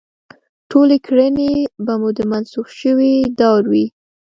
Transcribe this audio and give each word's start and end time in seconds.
ټولې 0.71 0.97
کړنې 1.07 1.51
به 1.85 1.93
مو 2.01 2.09
د 2.17 2.19
منسوخ 2.31 2.67
شوي 2.81 3.15
دور 3.39 3.63
وي. 3.71 3.85